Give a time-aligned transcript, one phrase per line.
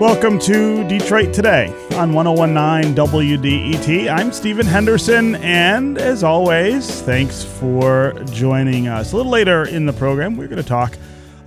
[0.00, 4.08] Welcome to Detroit Today on 1019 WDET.
[4.08, 9.12] I'm Stephen Henderson, and as always, thanks for joining us.
[9.12, 10.96] A little later in the program, we're going to talk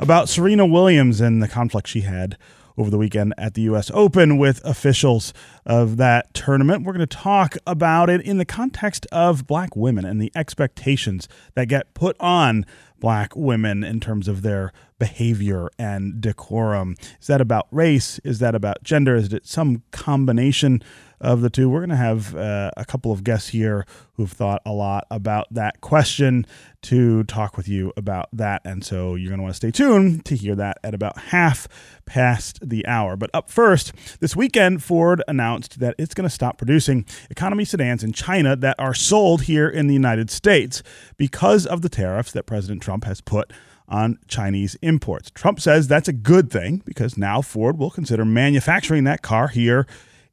[0.01, 2.37] about Serena Williams and the conflict she had
[2.77, 3.89] over the weekend at the U.S.
[3.93, 5.33] Open with officials
[5.65, 6.83] of that tournament.
[6.83, 11.29] We're going to talk about it in the context of black women and the expectations
[11.53, 12.65] that get put on
[12.99, 16.95] black women in terms of their behavior and decorum.
[17.19, 18.19] Is that about race?
[18.23, 19.15] Is that about gender?
[19.15, 20.83] Is it some combination
[21.19, 21.67] of the two?
[21.71, 25.47] We're going to have uh, a couple of guests here who've thought a lot about
[25.49, 26.45] that question
[26.83, 28.61] to talk with you about that.
[28.63, 31.67] And so you're going to want to stay tuned to hear that at about half
[32.05, 33.17] past the hour.
[33.17, 38.03] But up first, this weekend, Ford announced that it's going to stop producing economy sedans
[38.03, 40.83] in China that are sold here in the United States
[41.17, 43.51] because of the tariffs that President Trump has put
[43.91, 45.29] on Chinese imports.
[45.29, 49.85] Trump says that's a good thing because now Ford will consider manufacturing that car here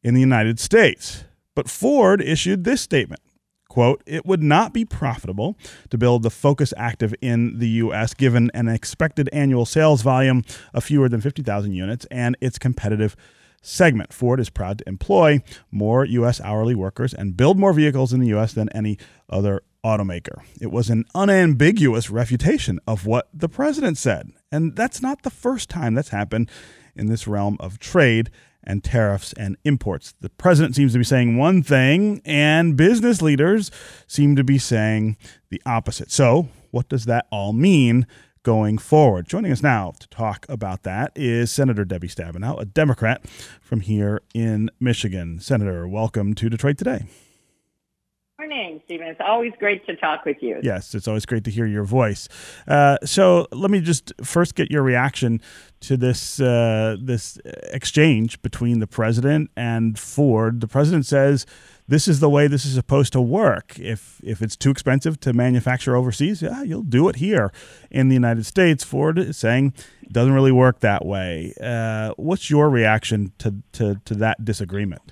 [0.02, 1.24] in the United States.
[1.54, 3.20] But Ford issued this statement
[3.68, 5.56] quote, it would not be profitable
[5.90, 8.14] to build the Focus Active in the U.S.
[8.14, 10.42] given an expected annual sales volume
[10.74, 13.14] of fewer than 50,000 units and its competitive
[13.62, 14.12] segment.
[14.12, 16.40] Ford is proud to employ more U.S.
[16.40, 18.52] hourly workers and build more vehicles in the U.S.
[18.52, 18.98] than any
[19.28, 20.42] other automaker.
[20.60, 24.32] It was an unambiguous refutation of what the president said.
[24.50, 26.50] And that's not the first time that's happened
[26.96, 28.30] in this realm of trade
[28.64, 30.14] and tariffs and imports.
[30.20, 33.70] The president seems to be saying one thing, and business leaders
[34.06, 35.16] seem to be saying
[35.50, 36.10] the opposite.
[36.10, 38.06] So, what does that all mean?
[38.44, 39.28] Going forward.
[39.28, 43.28] Joining us now to talk about that is Senator Debbie Stabenow, a Democrat
[43.60, 45.38] from here in Michigan.
[45.40, 47.04] Senator, welcome to Detroit Today
[48.38, 49.08] morning, Stephen.
[49.08, 50.60] It's always great to talk with you.
[50.62, 52.28] Yes, it's always great to hear your voice.
[52.68, 55.40] Uh, so let me just first get your reaction
[55.80, 57.38] to this uh, this
[57.72, 60.60] exchange between the president and Ford.
[60.60, 61.46] The president says
[61.88, 63.76] this is the way this is supposed to work.
[63.76, 67.52] If if it's too expensive to manufacture overseas, yeah, you'll do it here
[67.90, 68.84] in the United States.
[68.84, 71.54] Ford is saying it doesn't really work that way.
[71.60, 75.10] Uh, what's your reaction to, to, to that disagreement?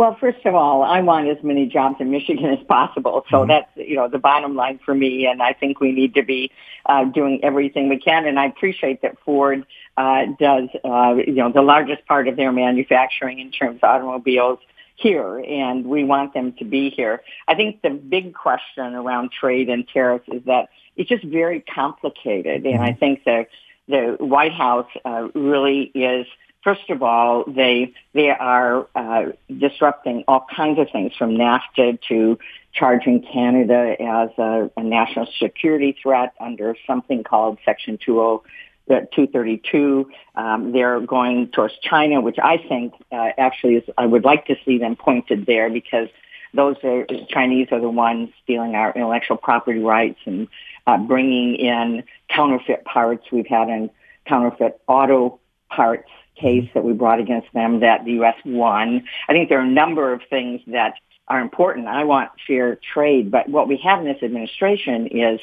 [0.00, 3.26] Well, first of all, I want as many jobs in Michigan as possible.
[3.30, 3.48] So mm-hmm.
[3.50, 5.26] that's, you know, the bottom line for me.
[5.26, 6.50] And I think we need to be
[6.86, 8.26] uh, doing everything we can.
[8.26, 9.66] And I appreciate that Ford
[9.98, 14.58] uh, does, uh, you know, the largest part of their manufacturing in terms of automobiles
[14.96, 17.20] here and we want them to be here.
[17.46, 22.64] I think the big question around trade and tariffs is that it's just very complicated.
[22.64, 22.98] And I mm-hmm.
[22.98, 23.46] think the,
[23.86, 26.26] the White House uh, really is
[26.62, 32.38] First of all, they they are uh, disrupting all kinds of things from NAFTA to
[32.72, 38.42] charging Canada as a, a national security threat under something called Section 20.
[38.90, 40.10] 232.
[40.34, 44.56] Um, they're going towards China, which I think uh, actually is, I would like to
[44.64, 46.08] see them pointed there because
[46.54, 50.48] those are, Chinese are the ones stealing our intellectual property rights and
[50.86, 53.24] uh, bringing in counterfeit parts.
[53.30, 53.90] We've had in
[54.26, 55.38] counterfeit auto
[55.68, 56.10] parts
[56.40, 58.36] case that we brought against them that the U.S.
[58.44, 59.04] won.
[59.28, 60.94] I think there are a number of things that
[61.28, 61.86] are important.
[61.86, 65.40] I want fair trade, but what we have in this administration is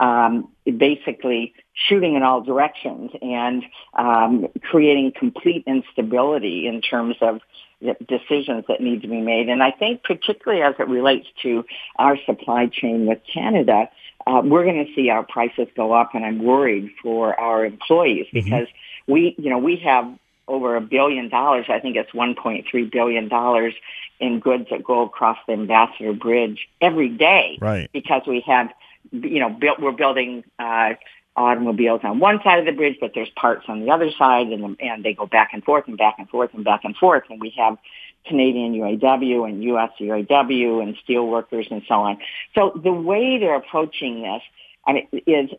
[0.00, 3.62] um, basically shooting in all directions and
[3.94, 7.40] um, creating complete instability in terms of
[8.06, 9.48] decisions that need to be made.
[9.48, 11.64] And I think particularly as it relates to
[11.98, 13.88] our supply chain with Canada,
[14.26, 18.26] uh, we're going to see our prices go up, and I'm worried for our employees
[18.26, 18.44] mm-hmm.
[18.44, 18.68] because
[19.06, 20.12] we, you know, we have
[20.50, 21.66] over a billion dollars.
[21.68, 23.74] I think it's 1.3 billion dollars
[24.18, 27.58] in goods that go across the Ambassador Bridge every day.
[27.60, 27.90] Right.
[27.92, 28.68] Because we have,
[29.12, 30.94] you know, built, we're building uh,
[31.36, 34.76] automobiles on one side of the bridge, but there's parts on the other side, and
[34.80, 37.40] and they go back and forth and back and forth and back and forth, and
[37.40, 37.78] we have
[38.26, 39.90] Canadian UAW and U.S.
[39.98, 42.18] UAW and steel workers and so on.
[42.54, 44.42] So the way they're approaching this
[44.86, 45.50] I mean, is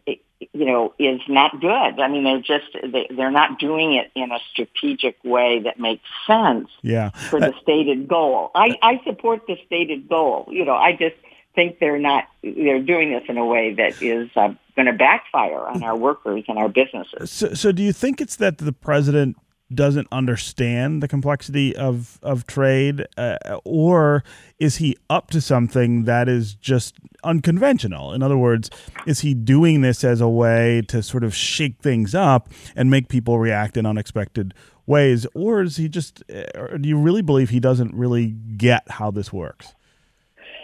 [0.53, 1.99] you know is not good.
[1.99, 6.03] I mean, they're just they, they're not doing it in a strategic way that makes
[6.27, 6.69] sense.
[6.81, 7.09] Yeah.
[7.09, 8.51] for the uh, stated goal.
[8.55, 10.47] I I support the stated goal.
[10.49, 11.15] You know, I just
[11.55, 15.67] think they're not they're doing this in a way that is uh, going to backfire
[15.67, 17.31] on our workers and our businesses.
[17.31, 19.37] So, so do you think it's that the president
[19.73, 24.23] doesn't understand the complexity of of trade, uh, or
[24.59, 28.13] is he up to something that is just unconventional?
[28.13, 28.69] In other words,
[29.05, 33.07] is he doing this as a way to sort of shake things up and make
[33.07, 34.53] people react in unexpected
[34.85, 36.23] ways, or is he just?
[36.55, 38.27] Or do you really believe he doesn't really
[38.57, 39.73] get how this works?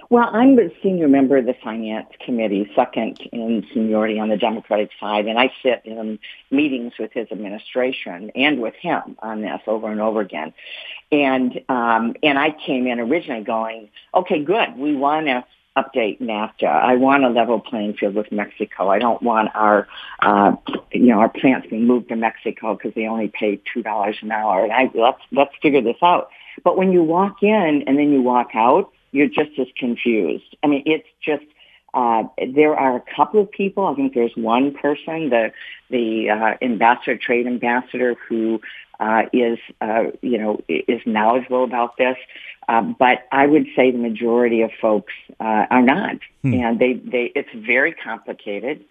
[0.09, 4.91] Well, I'm the senior member of the Finance Committee, second in seniority on the Democratic
[5.01, 6.17] side, and I sit in
[6.49, 10.53] meetings with his administration and with him on this over and over again.
[11.11, 15.43] And um, and I came in originally going, okay, good, we want to
[15.75, 16.67] update NAFTA.
[16.67, 18.89] I want a level playing field with Mexico.
[18.89, 19.87] I don't want our,
[20.21, 20.55] uh,
[20.91, 24.31] you know, our plants being moved to Mexico because they only pay two dollars an
[24.31, 24.63] hour.
[24.63, 26.29] And I let's let's figure this out.
[26.63, 30.55] But when you walk in and then you walk out, you're just as confused.
[30.63, 31.45] I mean, it's just
[31.93, 32.23] uh,
[32.53, 33.85] there are a couple of people.
[33.85, 35.51] I think there's one person, the
[35.89, 38.61] the uh, ambassador, trade ambassador, who
[38.99, 42.17] uh, is uh, you know is knowledgeable about this.
[42.69, 46.53] Um, but I would say the majority of folks uh, are not, hmm.
[46.53, 48.83] and they they it's very complicated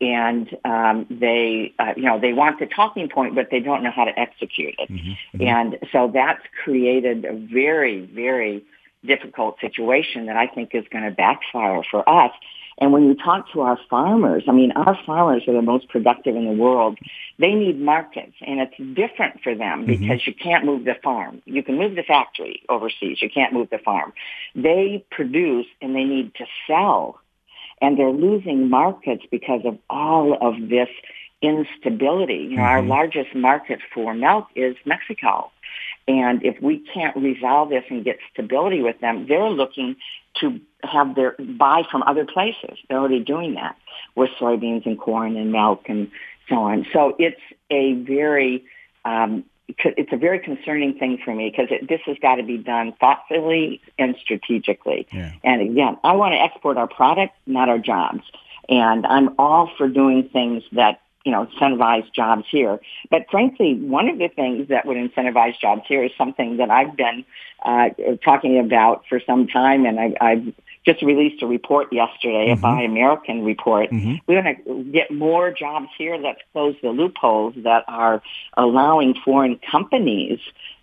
[0.00, 3.90] and um, they, uh, you know, they want the talking point, but they don't know
[3.90, 4.90] how to execute it.
[4.90, 5.42] Mm-hmm, mm-hmm.
[5.42, 8.64] And so that's created a very, very
[9.06, 12.32] difficult situation that I think is going to backfire for us.
[12.80, 16.36] And when you talk to our farmers, I mean, our farmers are the most productive
[16.36, 16.96] in the world.
[17.38, 19.86] They need markets, and it's different for them mm-hmm.
[19.86, 21.42] because you can't move the farm.
[21.44, 23.20] You can move the factory overseas.
[23.20, 24.12] You can't move the farm.
[24.54, 27.20] They produce and they need to sell
[27.80, 30.88] and they're losing markets because of all of this
[31.42, 32.48] instability.
[32.50, 32.62] You know, mm-hmm.
[32.62, 35.50] our largest market for milk is Mexico.
[36.08, 39.96] And if we can't resolve this and get stability with them, they're looking
[40.40, 42.78] to have their buy from other places.
[42.88, 43.76] They're already doing that
[44.14, 46.10] with soybeans and corn and milk and
[46.48, 46.86] so on.
[46.94, 47.40] So it's
[47.70, 48.64] a very
[49.04, 49.44] um,
[49.78, 53.82] it's a very concerning thing for me because this has got to be done thoughtfully
[53.98, 55.06] and strategically.
[55.12, 55.32] Yeah.
[55.44, 58.22] And again, I want to export our product, not our jobs.
[58.70, 62.80] And I'm all for doing things that you know, incentivize jobs here.
[63.10, 66.96] But frankly, one of the things that would incentivize jobs here is something that I've
[66.96, 67.22] been
[67.62, 67.90] uh,
[68.24, 70.54] talking about for some time, and I, I've
[70.86, 72.60] just released a report yesterday, mm-hmm.
[72.60, 73.90] a Buy American report.
[73.90, 74.14] Mm-hmm.
[74.26, 76.16] We want to get more jobs here.
[76.16, 78.22] Let's close the loopholes that are
[78.56, 80.40] allowing foreign companies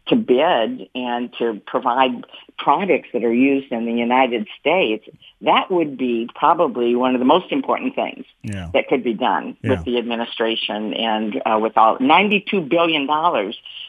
[0.08, 2.26] to bid and to provide
[2.58, 5.08] products that are used in the United States,
[5.42, 8.70] that would be probably one of the most important things yeah.
[8.74, 9.72] that could be done yeah.
[9.72, 13.08] with the administration and uh, with all $92 billion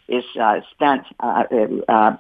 [0.09, 1.45] is uh, spent uh,
[1.89, 2.17] uh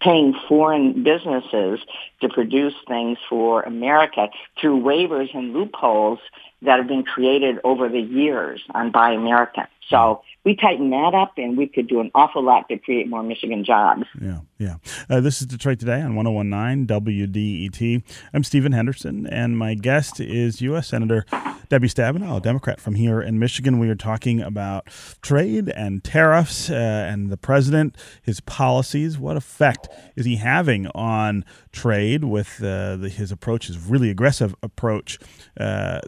[0.00, 1.78] paying foreign businesses
[2.22, 6.18] to produce things for America through waivers and loopholes
[6.62, 9.64] that have been created over the years on Buy American.
[9.88, 13.22] So we tighten that up, and we could do an awful lot to create more
[13.22, 14.04] Michigan jobs.
[14.20, 14.76] Yeah, yeah.
[15.08, 18.02] Uh, this is Detroit Today on 1019 WDET.
[18.32, 20.88] I'm Stephen Henderson, and my guest is U.S.
[20.88, 21.26] Senator
[21.70, 23.78] Debbie Stabenow, a Democrat from here in Michigan.
[23.78, 24.86] We are talking about
[25.22, 29.18] trade and tariffs uh, and the president, his policies.
[29.18, 34.54] What effect is he having on trade with uh, the, his approach, his really aggressive
[34.64, 35.20] approach
[35.58, 36.00] uh,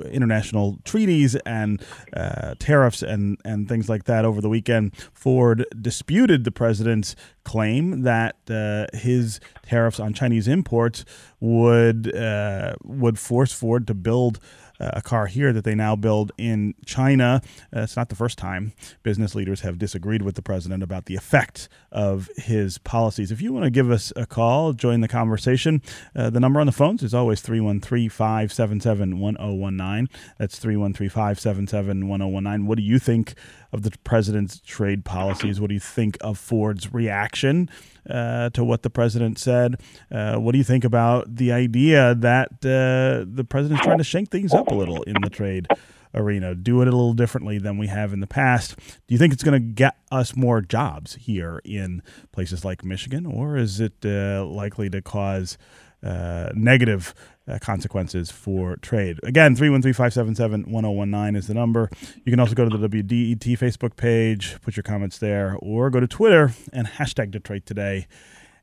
[0.00, 1.82] international treaties and
[2.12, 4.92] uh, tariffs and, and things like that over the weekend?
[5.12, 11.04] Ford disputed the president's claim that uh, his tariffs on Chinese imports
[11.40, 14.38] would uh, would force Ford to build
[14.80, 17.42] a car here that they now build in China.
[17.74, 18.72] Uh, it's not the first time
[19.02, 23.30] business leaders have disagreed with the president about the effect of his policies.
[23.30, 25.82] If you want to give us a call, join the conversation.
[26.14, 30.08] Uh, the number on the phones is always 313 577 1019.
[30.38, 32.66] That's 313 577 1019.
[32.66, 33.34] What do you think
[33.72, 35.60] of the president's trade policies?
[35.60, 37.68] What do you think of Ford's reaction
[38.08, 39.80] uh, to what the president said?
[40.10, 44.28] Uh, what do you think about the idea that uh, the president's trying to shake
[44.28, 45.66] things up a little in the trade?
[46.12, 48.76] arena, do it a little differently than we have in the past.
[48.76, 53.26] Do you think it's going to get us more jobs here in places like Michigan,
[53.26, 55.56] or is it uh, likely to cause
[56.02, 57.14] uh, negative
[57.46, 59.18] uh, consequences for trade.
[59.22, 61.90] Again, 313-577-1019 is the number.
[62.24, 66.00] You can also go to the WDET Facebook page, put your comments there, or go
[66.00, 68.06] to Twitter and hashtag Detroit Today,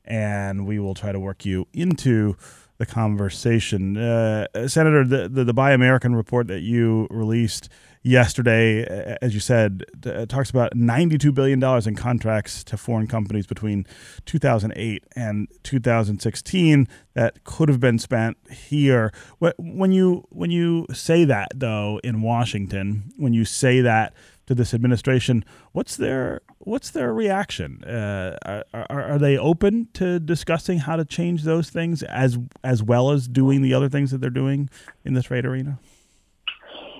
[0.03, 2.37] and we will try to work you into
[2.77, 3.97] the conversation.
[3.97, 7.69] Uh, Senator, the, the, the Buy American report that you released
[8.03, 8.83] yesterday,
[9.21, 9.83] as you said,
[10.29, 13.85] talks about $92 billion in contracts to foreign companies between
[14.25, 19.11] 2008 and 2016 that could have been spent here.
[19.57, 24.13] When you, when you say that, though, in Washington, when you say that
[24.47, 27.83] to this administration, what's their what's their reaction?
[27.83, 33.11] Uh, are, are, they open to discussing how to change those things as as well
[33.11, 34.69] as doing the other things that they're doing
[35.05, 35.79] in the trade arena?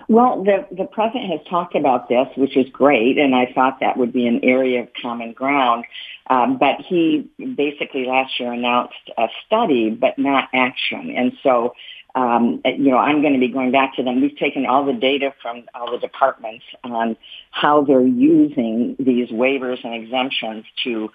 [0.10, 3.98] Well, the, the president has talked about this, which is great, and I thought that
[3.98, 5.84] would be an area of common ground.
[6.30, 11.14] Um, but he basically last year announced a study, but not action.
[11.16, 11.74] And so,
[12.18, 14.22] um, you know, I'm going to be going back to them.
[14.22, 17.16] We've taken all the data from all the departments on
[17.52, 21.12] how they're using these waivers and exemptions to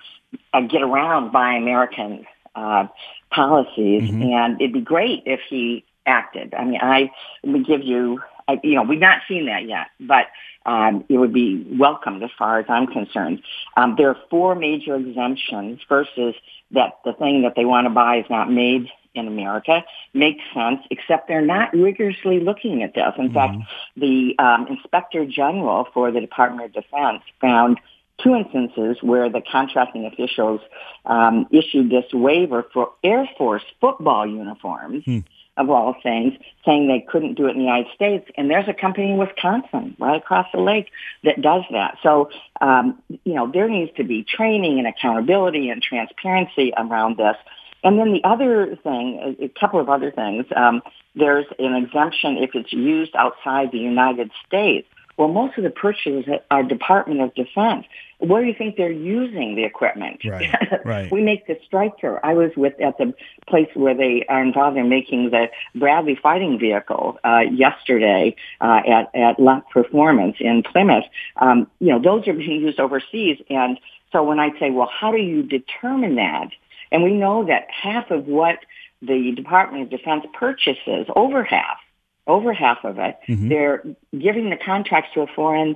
[0.54, 2.86] uh, get around Buy American uh,
[3.30, 4.10] policies.
[4.10, 4.22] Mm-hmm.
[4.22, 6.54] And it'd be great if he acted.
[6.54, 7.10] I mean, I
[7.42, 10.26] would give you, I, you know, we've not seen that yet, but
[10.66, 13.42] um, it would be welcomed as far as I'm concerned.
[13.76, 15.80] Um, there are four major exemptions.
[15.88, 16.36] First is
[16.70, 19.84] that the thing that they want to buy is not made in America.
[20.14, 23.12] Makes sense, except they're not rigorously looking at this.
[23.18, 23.34] In mm-hmm.
[23.34, 23.56] fact,
[23.96, 27.78] the um, Inspector General for the Department of Defense found
[28.22, 30.60] two instances where the contracting officials
[31.06, 35.04] um, issued this waiver for Air Force football uniforms.
[35.04, 35.20] Hmm
[35.56, 36.32] of all things,
[36.64, 38.28] saying they couldn't do it in the United States.
[38.36, 40.90] And there's a company in Wisconsin right across the lake
[41.24, 41.98] that does that.
[42.02, 47.36] So, um, you know, there needs to be training and accountability and transparency around this.
[47.84, 50.82] And then the other thing, a couple of other things, um,
[51.14, 54.86] there's an exemption if it's used outside the United States.
[55.18, 57.84] Well, most of the purchases are Department of Defense.
[58.18, 60.22] Where do you think they're using the equipment?
[60.24, 60.48] Right,
[60.84, 61.12] right.
[61.12, 62.18] we make the Stryker.
[62.24, 63.12] I was with at the
[63.46, 69.14] place where they are involved in making the Bradley fighting vehicle uh, yesterday uh, at
[69.14, 71.04] at Loc Performance in Plymouth.
[71.36, 73.78] Um, you know, those are being used overseas, and
[74.12, 76.50] so when I say, well, how do you determine that?
[76.92, 78.58] And we know that half of what
[79.00, 81.78] the Department of Defense purchases, over half,
[82.26, 83.48] over half of it, mm-hmm.
[83.48, 83.84] they're
[84.16, 85.74] giving the contracts to a foreign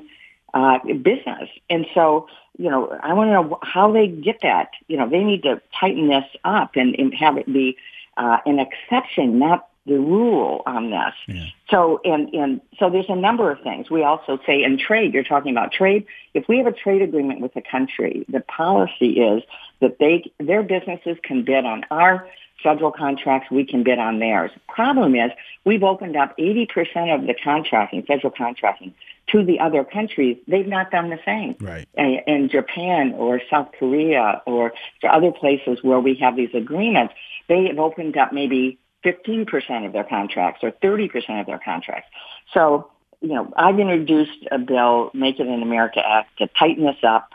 [0.55, 1.49] uh, business.
[1.69, 4.71] And so, you know, I want to know how they get that.
[4.87, 7.77] You know, they need to tighten this up and, and have it be
[8.17, 11.15] uh, an exception, not the rule on this.
[11.29, 11.47] Yeah.
[11.71, 13.89] So, and, and so there's a number of things.
[13.91, 16.07] We also say in trade, you're talking about trade.
[16.35, 19.43] If we have a trade agreement with a country, the policy is
[19.81, 22.29] that they, their businesses can bid on our
[22.63, 24.51] federal contracts, we can bid on theirs.
[24.69, 25.31] Problem is,
[25.65, 28.95] we've opened up 80% of the contracting, federal contracting,
[29.29, 30.39] to the other countries.
[30.49, 31.57] They've not done the same.
[31.61, 31.89] Right.
[31.95, 37.15] In Japan or South Korea or to other places where we have these agreements,
[37.49, 42.11] they have opened up maybe 15% of their contracts or 30% of their contracts.
[42.53, 47.03] So, you know, I've introduced a bill, Make It in America Act, to tighten this
[47.03, 47.31] up,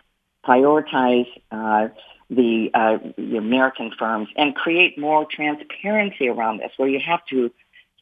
[0.45, 1.87] prioritize uh,
[2.29, 7.51] the, uh, the American firms, and create more transparency around this, where you have to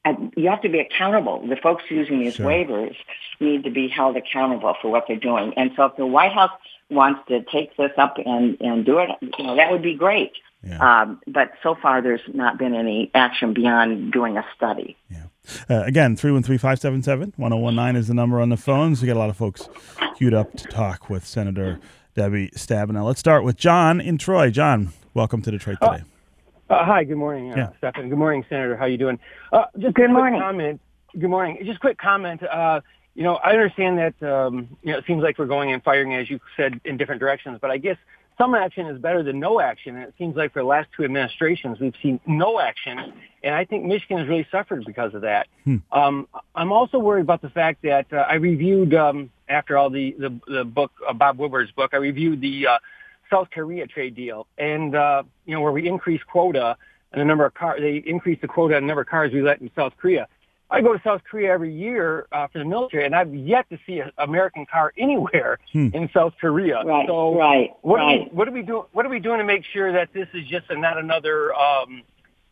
[0.05, 1.45] uh, you have to be accountable.
[1.45, 2.45] The folks using these sure.
[2.45, 2.95] waivers
[3.41, 5.53] need to be held accountable for what they're doing.
[5.57, 6.51] And so, if the White House
[6.89, 10.31] wants to take this up and and do it, you know, that would be great.
[10.63, 11.01] Yeah.
[11.01, 14.97] Um, but so far, there's not been any action beyond doing a study.
[15.09, 15.23] Yeah.
[15.69, 19.01] Uh, again, 313-577-1019 is the number on the phones.
[19.01, 19.69] We got a lot of folks
[20.17, 21.79] queued up to talk with Senator
[22.13, 23.05] Debbie Stabenow.
[23.05, 24.51] Let's start with John in Troy.
[24.51, 26.03] John, welcome to Detroit Today.
[26.69, 27.69] Uh, uh, hi, good morning, uh, yeah.
[27.77, 28.09] Stephan.
[28.09, 28.75] Good morning, Senator.
[28.75, 29.17] How are you doing?
[29.51, 30.39] Uh, just good morning.
[30.39, 30.79] Comment.
[31.17, 31.57] Good morning.
[31.65, 32.43] Just quick comment.
[32.43, 32.81] Uh,
[33.15, 36.13] you know, I understand that um, you know it seems like we're going and firing,
[36.13, 37.57] as you said, in different directions.
[37.59, 37.97] But I guess
[38.39, 39.95] some action is better than no action.
[39.95, 43.13] And it seems like for the last two administrations, we've seen no action.
[43.43, 45.47] And I think Michigan has really suffered because of that.
[45.65, 45.77] Hmm.
[45.91, 50.15] Um, I'm also worried about the fact that uh, I reviewed, um, after all the,
[50.17, 52.77] the, the book, uh, Bob Woodward's book, I reviewed the uh,
[53.29, 54.47] South Korea trade deal.
[54.57, 56.77] And, uh, you know, where we increased quota
[57.11, 59.41] and the number of cars, they increased the quota and the number of cars we
[59.41, 60.27] let in South Korea.
[60.71, 63.79] I go to South Korea every year uh, for the military, and I've yet to
[63.87, 65.89] see an American car anywhere hmm.
[65.93, 66.83] in South Korea.
[66.83, 68.03] Right, so right, what right.
[68.03, 68.83] Are we, what are we doing?
[68.91, 72.03] What are we doing to make sure that this is just a, not another, um,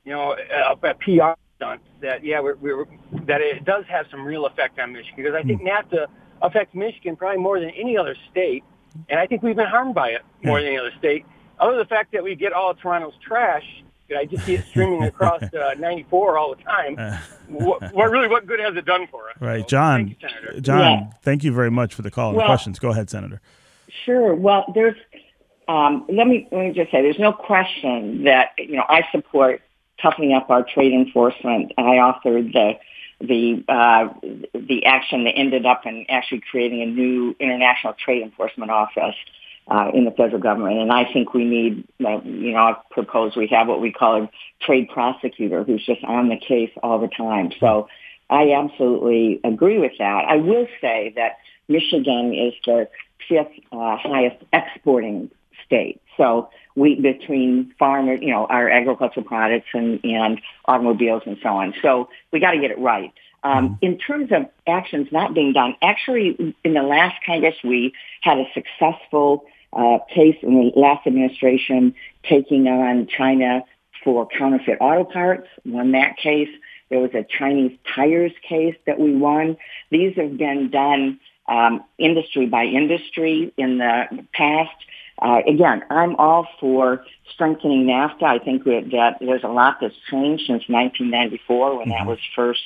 [0.04, 1.82] you know, a, a PR stunt?
[2.02, 2.86] That yeah, we're, we're,
[3.26, 5.68] that it does have some real effect on Michigan because I think hmm.
[5.68, 6.08] NAFTA
[6.42, 8.64] affects Michigan probably more than any other state,
[9.10, 11.26] and I think we've been harmed by it more than any other state.
[11.60, 13.84] Other than the fact that we get all of Toronto's trash
[14.16, 16.96] I just see it streaming across uh, 94 all the time.
[16.98, 19.36] Uh, what, what, really, what good has it done for us?
[19.40, 20.16] Right, so, John.
[20.54, 21.10] You, John, yeah.
[21.24, 22.80] thank you very much for the call and well, questions.
[22.80, 23.42] Go ahead, Senator.
[24.06, 24.34] Sure.
[24.36, 24.96] Well, there's.
[25.68, 29.62] Um, let me let me just say, there's no question that you know I support
[30.02, 31.74] toughening up our trade enforcement.
[31.78, 32.80] I authored the
[33.20, 34.14] the uh,
[34.54, 39.16] the action that ended up in actually creating a new international trade enforcement office
[39.70, 40.80] uh, in the federal government.
[40.80, 44.30] And I think we need, you know, I propose we have what we call a
[44.62, 47.52] trade prosecutor who's just on the case all the time.
[47.60, 47.88] So
[48.30, 50.26] I absolutely agree with that.
[50.28, 52.90] I will say that Michigan is the
[53.28, 55.32] fifth uh, highest exporting
[55.66, 56.02] state.
[56.16, 61.74] So we between farm, you know, our agricultural products and, and automobiles and so on.
[61.82, 63.14] So we got to get it right.
[63.44, 63.86] Um, mm-hmm.
[63.86, 68.46] in terms of actions not being done, actually, in the last Congress, we had a
[68.54, 71.94] successful uh, case in the last administration
[72.24, 73.64] taking on China
[74.04, 76.50] for counterfeit auto parts, won that case.
[76.90, 79.58] There was a Chinese tires case that we won.
[79.92, 84.76] These have been done um, industry by industry in the past.
[85.20, 88.24] Uh, again, I'm all for strengthening NAFTA.
[88.24, 91.92] I think that there's a lot that's changed since 1994 when mm-hmm.
[91.92, 92.62] that was first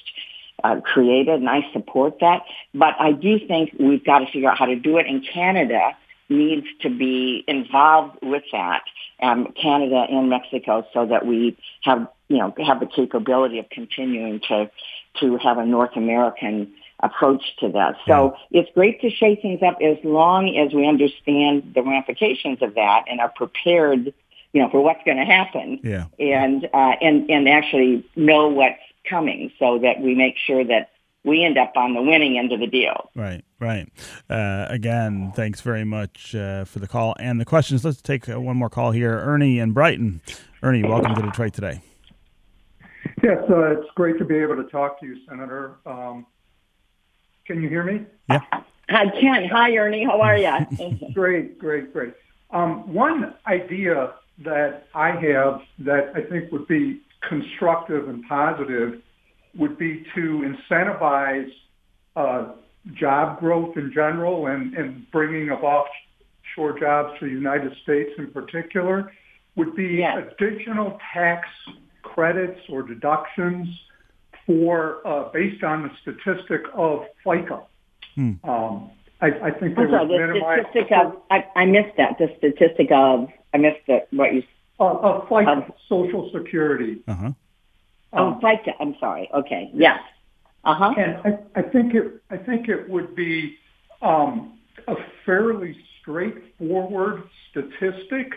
[0.63, 2.43] uh, created, and I support that.
[2.73, 5.07] But I do think we've got to figure out how to do it.
[5.07, 5.95] And Canada
[6.31, 8.83] needs to be involved with that,
[9.21, 14.39] um, Canada and Mexico, so that we have, you know, have the capability of continuing
[14.47, 14.71] to
[15.19, 16.71] to have a North American
[17.03, 17.95] approach to that.
[18.07, 22.75] So it's great to shake things up as long as we understand the ramifications of
[22.75, 24.13] that and are prepared,
[24.53, 25.79] you know, for what's going to happen.
[25.83, 26.05] Yeah.
[26.19, 30.91] And uh, and and actually know what's coming, so that we make sure that
[31.23, 33.09] we end up on the winning end of the deal.
[33.15, 33.87] Right, right.
[34.29, 37.85] Uh, again, thanks very much uh, for the call and the questions.
[37.85, 39.17] Let's take uh, one more call here.
[39.19, 40.21] Ernie in Brighton.
[40.63, 41.81] Ernie, welcome to Detroit today.
[43.23, 45.75] Yes, uh, it's great to be able to talk to you, Senator.
[45.85, 46.25] Um,
[47.45, 48.05] can you hear me?
[48.29, 48.41] Yeah.
[48.89, 49.47] I can.
[49.49, 50.03] Hi, Ernie.
[50.03, 50.97] How are you?
[51.13, 52.13] great, great, great.
[52.49, 59.01] Um, one idea that I have that I think would be constructive and positive
[59.55, 61.49] would be to incentivize
[62.15, 62.53] uh,
[62.93, 68.31] job growth in general and, and bringing of offshore jobs to the United States in
[68.31, 69.11] particular
[69.55, 70.17] would be yes.
[70.39, 71.47] additional tax
[72.01, 73.67] credits or deductions
[74.45, 77.63] for uh, based on the statistic of FICA.
[78.15, 78.33] Hmm.
[78.43, 80.65] Um, I, I, think they sorry, would minimize.
[80.71, 82.17] Statistic of, I, I, missed that.
[82.17, 84.43] The statistic of I missed the, what you.
[84.79, 87.01] Uh, of FICA, of, Social Security.
[87.07, 87.31] Uh-huh.
[88.13, 88.73] Oh, um, FICA.
[88.79, 89.29] I'm sorry.
[89.33, 89.69] Okay.
[89.73, 89.99] Yes.
[90.63, 90.93] Uh huh.
[90.97, 92.21] And I, I think it.
[92.29, 93.57] I think it would be
[94.01, 98.33] um, a fairly straightforward statistic.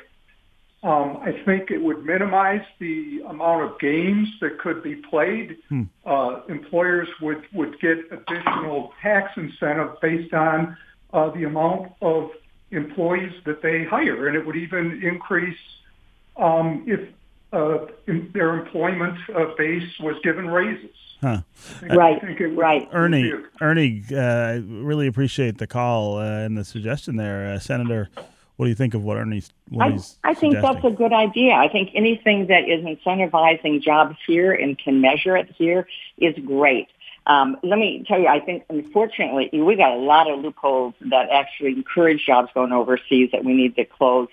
[0.83, 5.57] Um, I think it would minimize the amount of games that could be played.
[5.71, 5.83] Hmm.
[6.04, 10.77] Uh, employers would, would get additional tax incentive based on
[11.14, 12.29] uh, the amount of
[12.70, 15.57] employees that they hire, and it would even increase
[16.37, 17.01] um, if
[17.55, 17.87] uh,
[18.35, 20.90] their employment uh, base was given raises.
[21.20, 21.40] Huh.
[21.83, 22.20] Right,
[22.57, 22.88] right.
[22.92, 28.11] Ernie, Ernie, uh, really appreciate the call uh, and the suggestion there, uh, Senator.
[28.57, 29.50] What do you think of what Ernie's?
[29.70, 29.87] What
[30.22, 31.55] I, I think that's a good idea.
[31.55, 36.88] I think anything that is incentivizing jobs here and can measure it here is great.
[37.27, 41.31] Um, let me tell you, I think unfortunately we got a lot of loopholes that
[41.31, 44.29] actually encourage jobs going overseas that we need to close.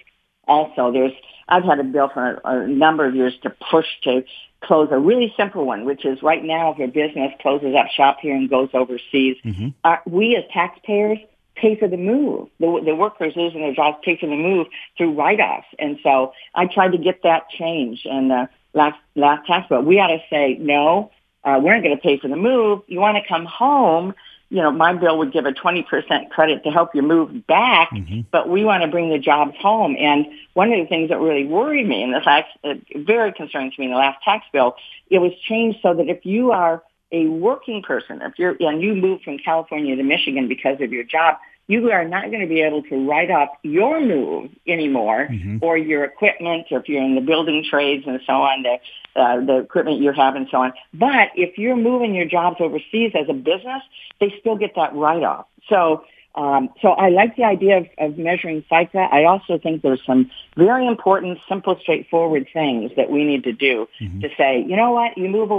[0.48, 1.14] Also, there's
[1.52, 4.24] I've had a bill for a, a number of years to push to
[4.64, 8.18] close a really simple one, which is right now if your business closes up shop
[8.22, 9.70] here and goes overseas, mm-hmm.
[9.84, 11.20] uh, we as taxpayers
[11.56, 12.48] pay for the move.
[12.60, 15.68] The, the workers losing their jobs pay for the move through write-offs.
[15.78, 19.82] And so I tried to get that changed in the last, last tax bill.
[19.82, 21.12] We ought to say, no,
[21.44, 22.84] uh, we're not going to pay for the move.
[22.88, 24.14] You want to come home.
[24.52, 28.22] You know, my bill would give a 20% credit to help you move back, mm-hmm.
[28.32, 29.96] but we want to bring the jobs home.
[29.98, 33.72] And one of the things that really worried me, and the fact, uh, very concerning
[33.72, 34.76] to me in the last tax bill,
[35.10, 38.96] it was changed so that if you are a working person, if you're, and you
[38.96, 42.62] move from California to Michigan because of your job, you are not going to be
[42.62, 45.58] able to write off your move anymore mm-hmm.
[45.62, 49.40] or your equipment or if you're in the building trades and so on, the, uh,
[49.46, 50.74] the equipment you have and so on.
[50.94, 53.84] But if you're moving your jobs overseas as a business,
[54.20, 55.46] they still get that write off.
[55.70, 56.04] So,
[56.36, 59.12] um, so I like the idea of, of measuring FICA.
[59.12, 63.88] I also think there's some very important, simple, straightforward things that we need to do
[64.00, 64.22] mm-hmm.
[64.22, 65.52] to say, you know what, you move,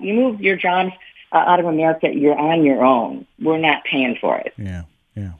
[0.00, 0.92] you move your jobs
[1.32, 3.26] uh, out of America, you're on your own.
[3.38, 4.54] We're not paying for it.
[4.56, 4.84] Yeah.
[5.14, 5.32] Yeah.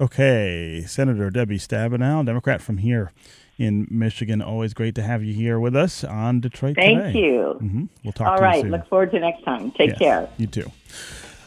[0.00, 3.12] Okay, Senator Debbie Stabenow, Democrat from here
[3.58, 4.40] in Michigan.
[4.40, 7.18] Always great to have you here with us on Detroit Thank Today.
[7.18, 7.58] you.
[7.60, 7.84] Mm-hmm.
[8.02, 8.28] We'll talk.
[8.28, 8.64] All right.
[8.64, 9.70] Look forward to next time.
[9.72, 10.28] Take yes, care.
[10.38, 10.72] You too.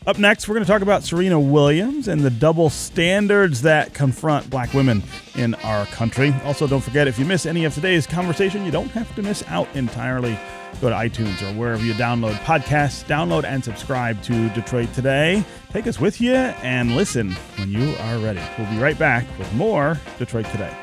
[0.06, 4.50] Up next, we're going to talk about Serena Williams and the double standards that confront
[4.50, 5.02] black women
[5.36, 6.36] in our country.
[6.44, 9.44] Also, don't forget if you miss any of today's conversation, you don't have to miss
[9.48, 10.38] out entirely.
[10.82, 15.42] Go to iTunes or wherever you download podcasts, download and subscribe to Detroit Today.
[15.72, 18.42] Take us with you and listen when you are ready.
[18.58, 20.76] We'll be right back with more Detroit Today.